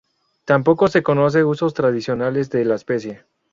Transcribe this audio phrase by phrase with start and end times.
[0.45, 3.23] Tampoco se conocen usos tradicionales de la especie.